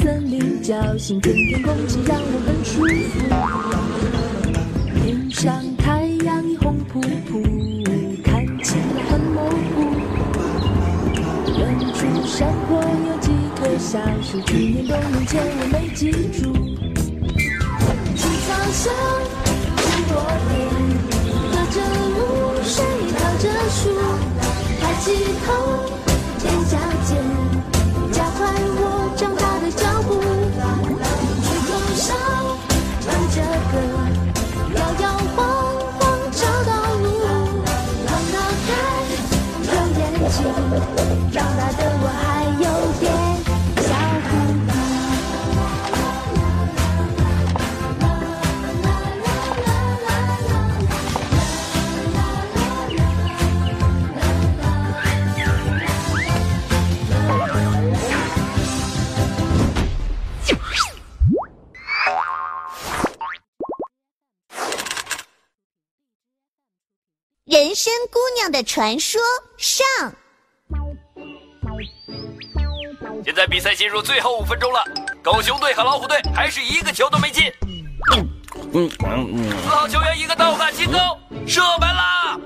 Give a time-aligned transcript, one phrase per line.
[0.00, 3.18] 森林叫醒，春天空气让我很舒服。
[4.94, 7.42] 天上太阳已红扑扑，
[8.22, 9.76] 看起来很模糊。
[11.58, 11.58] 远
[11.94, 13.26] 处山坡有几
[13.56, 16.54] 棵小树，去年冬眠前我没记住。
[18.14, 18.94] 青草香，
[19.82, 20.14] 红落
[20.54, 20.54] 叶。
[21.50, 21.76] 喝着
[22.14, 22.18] 露
[22.62, 22.86] 水，
[23.18, 23.82] 靠着树，
[24.80, 25.06] 抬起
[25.44, 25.97] 头，
[68.10, 69.20] 姑娘的传说
[69.56, 69.86] 上，
[73.24, 74.82] 现在比赛进入最后五分钟了，
[75.22, 77.52] 狗熊队和老虎队还是一个球都没进。
[78.12, 78.28] 嗯
[78.72, 80.98] 嗯嗯，四号球员一个倒挂金钩，
[81.46, 82.38] 射门啦！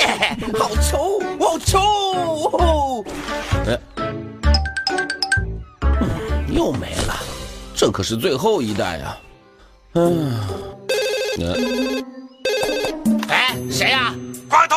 [0.00, 3.04] 耶， 好球，好球！
[3.66, 3.78] 哎，
[5.82, 7.14] 嗯又没了，
[7.74, 9.16] 这可是最后一代呀！
[9.94, 10.38] 嗯，
[11.38, 12.06] 呃哎，谁呀、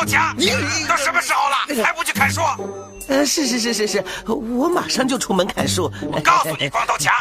[0.00, 0.34] 光头强，
[0.88, 2.40] 都什么时候了，还不去砍树？
[3.08, 5.92] 呃，是是是是是，我马上就出门砍树。
[6.10, 7.12] 我告诉你，光头强，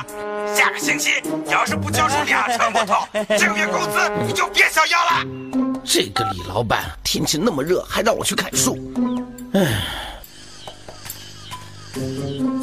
[0.55, 1.09] 下个星期
[1.47, 3.05] 要是不交出两成木头，
[3.37, 5.25] 这个 月工资你就别想要了。
[5.83, 8.77] 这个李老板，天气那么热，还让我去砍树。
[9.53, 9.83] 唉，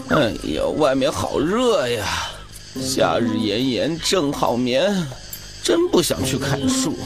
[0.09, 2.07] 哎呀，外面好热呀，
[2.81, 5.07] 夏日炎炎正好眠，
[5.63, 6.97] 真不想去砍树。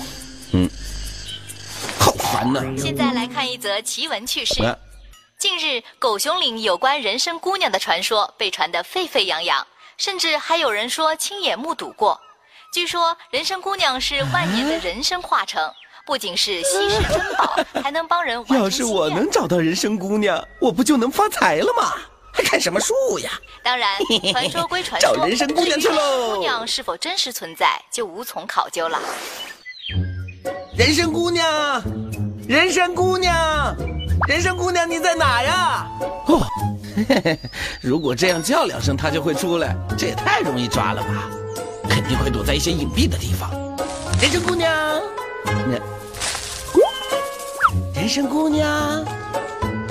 [0.52, 0.70] 嗯，好
[2.76, 4.62] 现在来看一则奇闻趣事。
[4.62, 4.76] 啊
[5.38, 12.20] 近日，狗熊岭有关人参姑娘的传说被传得沸沸扬扬，甚至还有人说亲眼目睹过。
[12.74, 15.72] 据说人参姑娘是万年的人参化成，
[16.06, 21.94] 不仅是稀世珍宝，还能帮人完成 要是我能找到人参姑娘，我不就能发财了吗？
[22.32, 23.30] 还看什么树呀？
[23.62, 23.96] 当然，
[24.32, 29.00] 传说归传说，找人参姑娘去喽姑娘是否真实存在，就无从考究了。
[30.76, 31.82] 人参姑娘，
[32.50, 33.76] 人参姑娘，
[34.26, 35.86] 人参姑娘，你在哪呀？
[36.26, 36.44] 哦，
[36.96, 37.38] 嘿嘿，
[37.80, 41.30] 如果这样叫两声，它就会出来，这也太容易抓了吧？
[41.88, 43.48] 肯定会躲在一些隐蔽的地方。
[44.20, 44.68] 人参姑娘，
[45.70, 45.80] 人
[47.94, 49.04] 人参姑娘，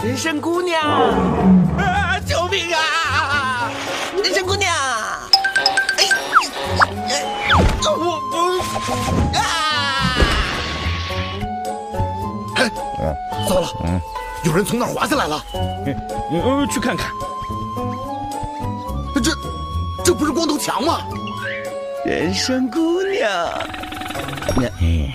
[0.03, 0.84] 人参姑娘，
[1.78, 2.19] 啊！
[2.28, 3.72] 救命啊！
[4.22, 4.69] 人参姑娘，
[5.96, 6.03] 哎，
[7.08, 9.59] 哎我不啊！
[13.50, 13.68] 糟了，
[14.46, 15.44] 有人从那儿滑下来了。
[15.52, 17.12] 嗯，去看看。
[19.24, 19.32] 这，
[20.06, 21.02] 这不是光头强吗？
[22.06, 23.28] 人参姑娘，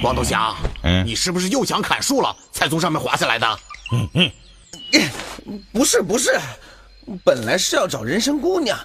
[0.02, 3.58] 光头强，嗯你是不是又想砍树了，才从上面滑下来的？
[5.72, 6.36] 不是不是，
[7.22, 8.76] 本来是要找人参姑娘，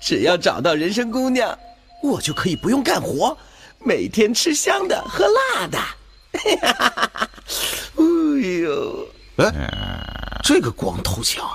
[0.00, 1.56] 只要找到人参姑娘，
[2.02, 3.38] 我就可以不用干活，
[3.78, 5.78] 每天吃香的喝辣的。
[8.42, 11.48] 哎呦，哎，这个光头强，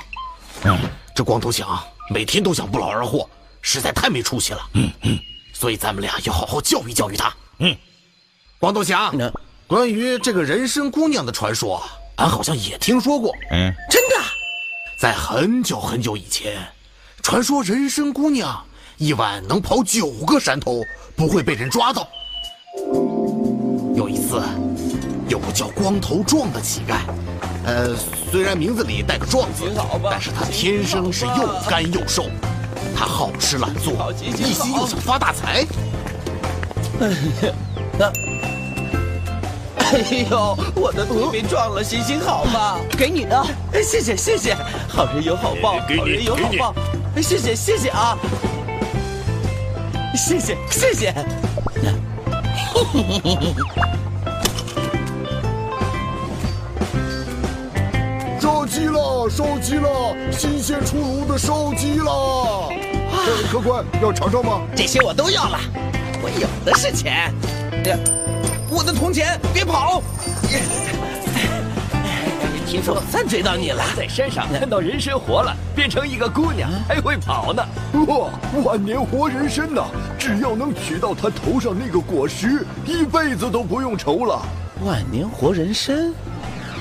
[1.14, 1.78] 这光头强
[2.10, 3.30] 每天都想不劳而获，
[3.62, 4.70] 实在太没出息了。
[4.74, 5.20] 嗯嗯，
[5.54, 7.36] 所以咱们俩要好好教育教育他。
[7.60, 7.76] 嗯，
[8.58, 9.30] 光头强，那
[9.68, 11.84] 关于这个人参姑娘的传说，
[12.16, 13.36] 俺好像也听说过。
[13.52, 14.16] 嗯，真的？
[14.98, 16.58] 在很久很久以前，
[17.22, 18.66] 传说人参姑娘
[18.96, 20.82] 一晚能跑九个山头，
[21.18, 22.08] 不会被人抓到。
[23.94, 24.42] 有一次，
[25.28, 27.00] 有个叫光头壮的乞丐，
[27.66, 27.96] 呃，
[28.32, 29.66] 虽然名字里带个“壮”字，
[30.10, 32.30] 但是他天生是又干又瘦，
[32.96, 35.66] 他好吃懒做，一心又想发大财。
[37.00, 37.10] 哎
[37.46, 37.54] 呀，
[38.00, 38.12] 啊，
[39.80, 42.80] 哎呦，我的腿被撞了，行行好吧？
[42.98, 43.38] 给你的，
[43.74, 44.56] 哎，谢谢谢谢，
[44.88, 46.74] 好人有好报，给你好人有好报，
[47.16, 48.18] 哎谢谢谢谢啊，
[50.16, 51.14] 谢谢谢谢。
[58.58, 59.88] 烧鸡了，烧鸡了，
[60.32, 62.70] 新鲜出炉的烧鸡了！
[62.72, 64.62] 哎，客官要尝尝吗？
[64.76, 65.60] 这些我都要了，
[66.24, 67.32] 我有的是钱。
[67.86, 67.96] 呀
[68.72, 70.02] 我的铜钱，别跑！
[72.66, 77.64] 听说三追到你了，在山上看到人参活了，变成一个姑娘，还会跑呢。
[78.08, 78.32] 哇，
[78.66, 79.84] 万年活人参呐！
[80.18, 84.42] 只要能取到他头上那个果实，一辈子都不用愁了。
[84.84, 86.12] 万年活人参，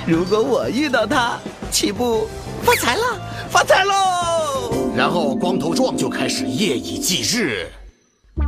[0.09, 1.37] 如果我遇到他，
[1.71, 2.29] 岂不
[2.63, 3.03] 发财了？
[3.51, 4.93] 发财喽！
[4.97, 7.67] 然后光头壮就开始夜以继日，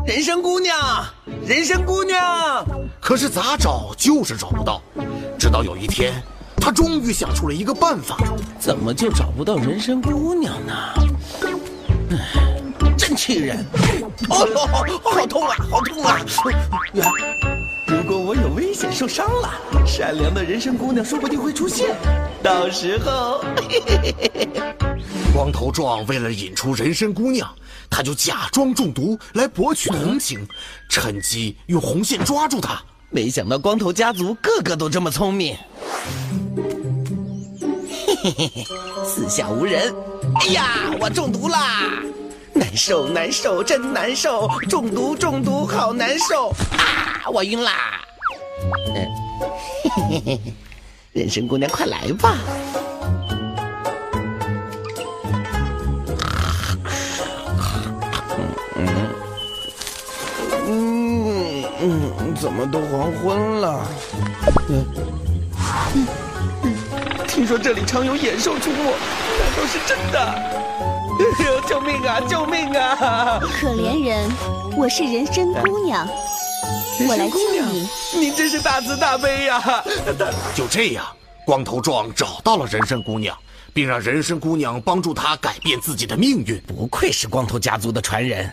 [0.07, 0.79] 人参姑娘，
[1.45, 2.65] 人参姑娘，
[3.01, 4.81] 可是咋找就是找不到。
[5.37, 6.23] 直到有一天，
[6.59, 8.17] 他终于想出了一个办法。
[8.61, 10.73] 怎么就找不到人参姑娘呢？
[12.13, 12.63] 唉，
[12.97, 13.67] 真气人！
[14.31, 16.25] 哦呦，好痛啊，好痛啊！
[17.91, 19.51] 如果我有危险受伤了，
[19.87, 21.97] 善良的人参姑娘说不定会出现。
[22.43, 23.43] 到时候，
[25.33, 27.49] 光头壮为了引出人参姑娘，
[27.89, 30.47] 他就假装中毒来博取同情，
[30.91, 32.79] 趁机用红线抓住她。
[33.09, 35.57] 没想到光头家族个个都这么聪明。
[38.21, 38.67] 嘿嘿嘿嘿，
[39.07, 39.95] 四下无人。
[40.41, 42.03] 哎呀，我中毒啦！
[42.53, 44.47] 难受难受，真难受！
[44.69, 47.08] 中毒中毒，好难受啊！
[47.31, 48.01] 我晕啦！
[48.95, 49.07] 嗯，
[49.83, 50.53] 嘿嘿嘿嘿，
[51.13, 52.37] 人参姑娘快来吧！
[60.67, 63.87] 嗯嗯，怎么都黄昏了？
[64.69, 66.07] 嗯嗯
[66.63, 66.77] 嗯，
[67.27, 68.93] 听说这里常有野兽出没，难
[69.57, 70.19] 道是真的？
[70.21, 72.21] 哎呦，救命啊！
[72.29, 73.41] 救命啊！
[73.41, 74.31] 可怜人，
[74.77, 76.07] 我是人参姑娘，
[77.07, 77.39] 我来救
[77.71, 77.89] 你。
[78.19, 79.63] 您真是大慈大悲呀！
[80.55, 81.07] 就这样，
[81.45, 83.37] 光头壮找到了人参姑娘，
[83.73, 86.61] 并让人参姑娘帮助他改变自己的命运。
[86.67, 88.53] 不愧是光头家族的传人，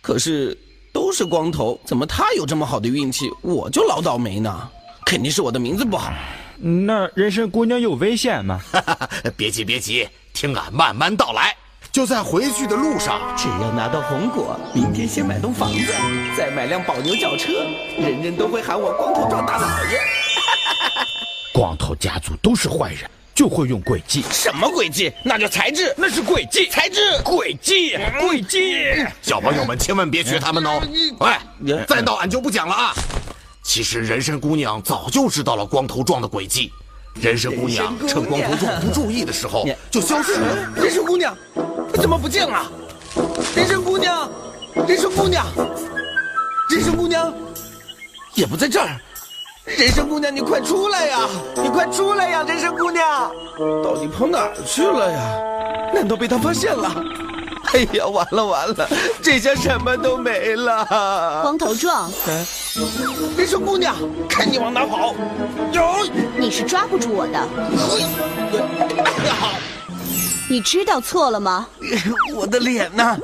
[0.00, 0.56] 可是
[0.92, 4.68] 都是光头，怎么他有这么好的运气，我就老倒霉呢？
[5.06, 6.12] 肯定是我的名字不好。
[6.56, 8.60] 那人参姑娘有危险吗？
[9.36, 11.56] 别急别急，听俺慢慢道来。
[11.92, 15.92] 就在回去的路上，只要拿到红果，明天先买栋房子，
[16.36, 17.50] 再买辆宝牛轿车，
[17.98, 20.00] 人人都会喊我光头壮大老爷。
[21.52, 24.22] 光头家族都是坏人，就会用诡计。
[24.30, 25.12] 什么诡计？
[25.24, 29.04] 那叫才智，那是诡计，才智，诡计，诡计。
[29.20, 30.80] 小朋友们千万别学他们哦。
[31.18, 32.94] 喂，再闹俺就不讲了啊。
[33.64, 36.72] 其实人参姑娘早就知道了光头壮的诡计，
[37.20, 40.72] 人参姑娘趁光头壮不注意的时候就消失了。
[40.74, 41.36] 人参姑娘
[41.94, 42.70] 怎么不见了？
[43.54, 44.30] 人参姑娘，
[44.86, 45.46] 人参姑娘，
[46.70, 47.32] 人参姑娘
[48.34, 48.98] 也不在这儿。
[49.66, 51.18] 人参姑娘，你快出来呀！
[51.62, 52.42] 你快出来呀！
[52.42, 53.30] 人参姑娘，
[53.84, 55.92] 到底跑哪儿去了呀？
[55.92, 56.90] 难道被他发现了？
[57.72, 58.88] 哎呀，完了完了，
[59.22, 60.84] 这下什么都没了。
[61.42, 62.46] 光头壮，嗯，
[63.36, 63.94] 人参姑娘，
[64.28, 65.14] 看你往哪跑！
[65.72, 65.82] 有，
[66.36, 67.38] 你是抓不住我的。
[69.04, 69.54] 哎呀，
[70.48, 71.68] 你知道错了吗？
[72.34, 73.16] 我的脸呢，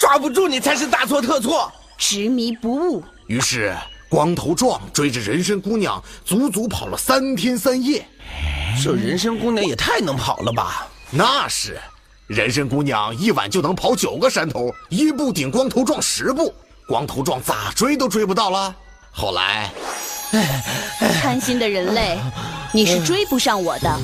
[0.00, 1.70] 抓不住你才是大错特错。
[1.96, 3.04] 执迷不悟。
[3.28, 3.72] 于是，
[4.08, 8.04] 光头壮追着人参姑娘，足足跑了三天三夜。
[8.82, 10.88] 这人参姑娘也太能跑了吧？
[11.10, 11.78] 那是，
[12.32, 16.50] 人参姑娘一晚就能跑九个山头，一步顶光头壮十步，
[16.86, 18.74] 光头壮咋追都追不到了。
[19.10, 19.70] 后来，
[21.20, 22.18] 贪心的人类，
[22.72, 24.00] 你是追不上我的。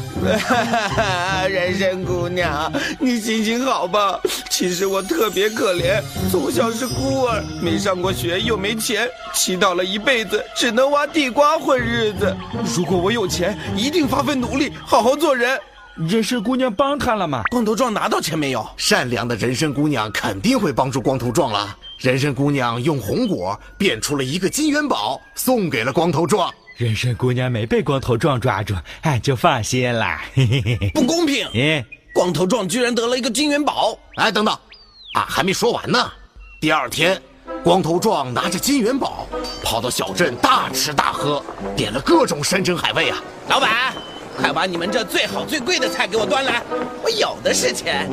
[1.49, 2.71] 人参姑娘，
[3.01, 4.21] 你行行好吧？
[4.51, 12.37] 其实我特别可怜，从小是孤儿，没上过学，又没钱，祈祷了一辈子，只能挖地瓜混日子。
[12.77, 15.59] 如果我有钱，一定发奋努力，好好做人。
[16.07, 17.43] 人参姑娘帮他了吗？
[17.51, 18.65] 光头壮拿到钱没有？
[18.77, 21.77] 善良的人参姑娘肯定会帮助光头壮了。
[21.99, 26.55] 人参姑娘用红果变出了一个金元宝，送给了光头壮。
[26.77, 30.19] 人参姑娘没被光头壮抓住，俺就放心了。
[30.35, 31.49] 嘿嘿嘿，不公平！
[31.53, 33.99] 哎，光头壮居然得了一个金元宝！
[34.15, 34.55] 哎，等等，
[35.15, 35.99] 啊，还没说完呢。
[36.61, 37.21] 第二天，
[37.65, 39.27] 光头壮拿着金元宝
[39.65, 41.43] 跑到小镇大吃大喝，
[41.75, 43.19] 点了各种山珍海味啊。
[43.49, 43.93] 老板，
[44.41, 46.63] 快把你们这最好最贵的菜给我端来，
[47.03, 48.09] 我有的是钱。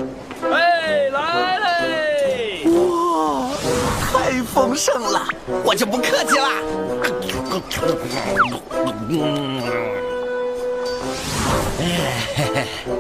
[0.52, 2.68] 哎，来嘞！
[2.72, 3.50] 哇，
[4.12, 5.28] 太丰盛了，
[5.64, 6.50] 我就不客气啦。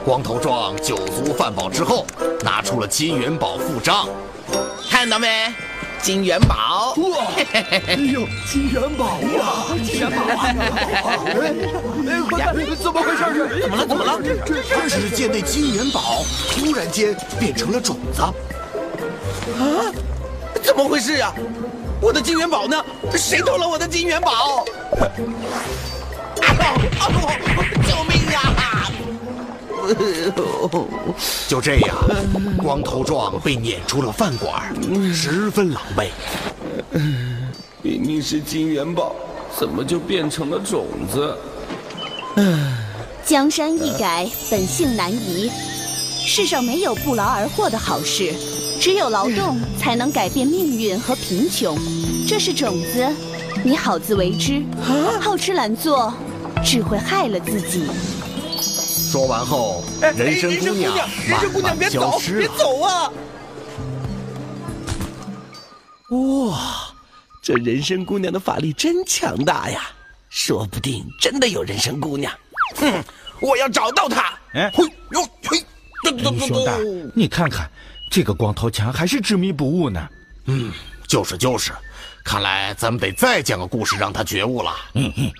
[0.05, 2.05] 光头壮酒足饭饱之后，
[2.43, 4.07] 拿出了金元宝付账。
[4.89, 5.51] 看到没？
[6.05, 6.93] 金元宝！
[6.97, 7.25] 哇！
[7.87, 9.65] 哎呦，金元宝呀！
[9.83, 10.53] 金元宝啊！
[12.07, 13.59] 哎，快看，怎么回事？
[13.59, 13.87] 怎么了？
[13.87, 14.19] 怎么了？
[14.87, 18.21] 只见那金元宝突然间变成了种子。
[18.21, 18.35] 啊？
[20.61, 21.33] 怎么回事呀？
[21.99, 22.85] 我的金元宝呢？
[23.15, 24.63] 谁偷了我的金元宝？
[26.45, 27.09] 啊
[27.87, 28.74] 救命啊！
[31.47, 31.95] 就这样，
[32.61, 34.73] 光头壮被撵出了饭馆，
[35.13, 36.09] 十分狼狈。
[37.81, 39.15] 明明是金元宝，
[39.57, 41.37] 怎么就变成了种子？
[43.23, 45.51] 江山易改，本性难移。
[46.27, 48.33] 世上没有不劳而获的好事，
[48.79, 51.77] 只有劳动才能改变命运和贫穷。
[52.27, 53.07] 这是种子，
[53.63, 54.63] 你好自为之。
[55.21, 56.11] 好吃懒做，
[56.63, 57.83] 只会害了自己。
[59.15, 61.09] 说完后，人参姑娘
[61.63, 62.39] 慢慢消失了。
[62.39, 63.09] 别走啊！
[66.09, 66.93] 哇，
[67.41, 69.83] 这人参姑娘的法力真强大呀！
[70.27, 72.29] 说不定真的有人参姑娘。
[72.81, 73.01] 嗯，
[73.39, 74.37] 我要找到她。
[74.53, 75.65] 哎，嘿，哟，嘿，
[76.21, 77.71] 兄弟，你看看
[78.11, 80.09] 这个光头强还是执迷不悟呢。
[80.47, 80.73] 嗯，
[81.07, 81.71] 就是就是，
[82.21, 84.75] 看来咱们得再讲个故事让他觉悟了。
[84.95, 85.31] 嗯嗯。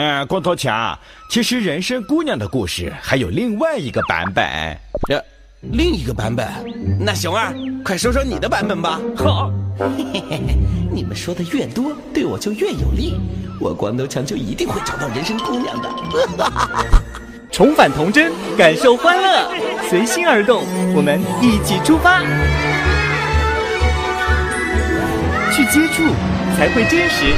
[0.00, 0.96] 嗯，光头强，
[1.28, 4.44] 其实人参姑娘的故事还有另外一个版本。
[5.08, 5.20] 呃，
[5.72, 6.46] 另一个版本？
[7.00, 7.52] 那熊二，
[7.84, 9.00] 快说说你的版本吧。
[9.16, 9.50] 好，
[10.92, 13.18] 你们说的越多，对我就越有利。
[13.58, 15.90] 我光头强就一定会找到人参姑娘的。
[17.50, 19.50] 重返童真，感受欢乐，
[19.90, 20.62] 随心而动，
[20.94, 22.20] 我们一起出发，
[25.50, 26.04] 去接触
[26.56, 27.34] 才会真实。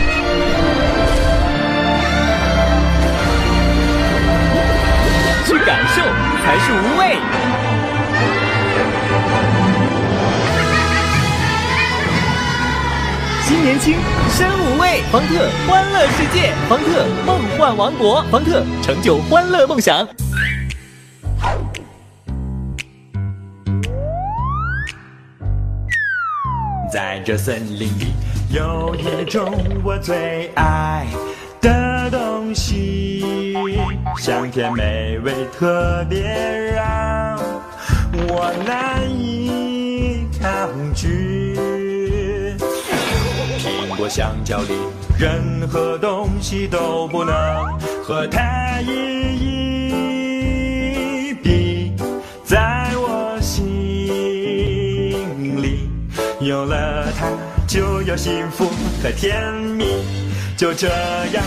[5.70, 7.16] 感受才是无畏。
[13.44, 13.96] 新年轻，
[14.30, 15.02] 身无畏。
[15.12, 20.04] 方特欢乐世界，方特梦幻王国，方特成就欢乐梦想。
[26.92, 28.12] 在这森林里，
[28.52, 31.06] 有一种我最爱
[34.50, 36.22] 甜美味，特别
[36.74, 37.38] 让
[38.28, 41.56] 我难以抗拒。
[43.58, 44.72] 苹果、香蕉里，
[45.18, 47.34] 任何东西都不能
[48.02, 48.90] 和它一
[51.28, 51.92] 一比。
[52.44, 53.62] 在我心
[55.62, 55.88] 里，
[56.40, 57.28] 有了它，
[57.68, 58.68] 就有幸福
[59.02, 59.84] 和甜蜜。
[60.56, 61.44] 就这样。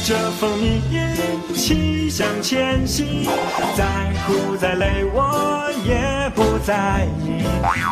[0.00, 3.26] 抱着蜂蜜一起向前行，
[3.76, 3.84] 再
[4.26, 7.44] 苦再累我也不在意，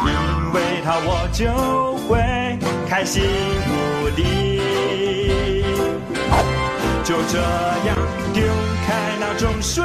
[0.06, 3.22] 因为它我就会开心
[3.68, 4.62] 无敌。
[7.04, 7.38] 就这
[7.86, 7.94] 样
[8.32, 8.42] 丢
[8.86, 9.84] 开那种水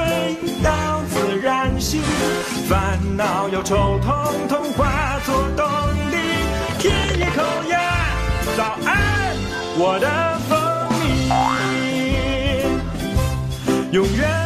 [0.63, 2.01] 到自然醒，
[2.69, 5.67] 烦恼忧愁统统化作动
[6.09, 6.15] 力。
[6.79, 7.79] 舔一口呀，
[8.55, 9.35] 早安，
[9.77, 10.52] 我的。
[13.93, 14.42] 永远。